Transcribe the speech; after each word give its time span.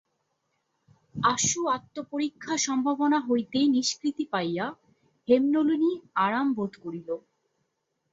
আশু 1.25 1.59
আত্মপরীক্ষাসম্ভাবনা 1.67 3.19
হইতে 3.27 3.59
নিষ্কৃতি 3.67 4.25
পাইয়া 4.31 4.65
হেমনলিনী 5.27 5.91
আরাম 6.15 6.47
বোধ 6.53 6.73
করিল। 6.83 7.09